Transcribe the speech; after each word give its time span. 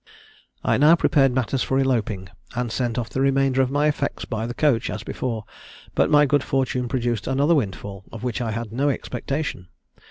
"I 0.63 0.77
now 0.79 0.95
prepared 0.95 1.31
matters 1.31 1.61
for 1.61 1.77
eloping, 1.77 2.29
and 2.55 2.71
sent 2.71 2.97
off 2.97 3.11
the 3.11 3.21
remainder 3.21 3.61
of 3.61 3.69
my 3.69 3.85
effects 3.85 4.25
by 4.25 4.47
the 4.47 4.55
coach, 4.55 4.89
as 4.89 5.03
before; 5.03 5.45
but 5.93 6.09
my 6.09 6.25
good 6.25 6.43
fortune 6.43 6.87
produced 6.87 7.27
another 7.27 7.53
windfall, 7.53 8.05
of 8.11 8.23
which 8.23 8.41
I 8.41 8.49
had 8.49 8.71
no 8.73 8.89
expectation. 8.89 9.67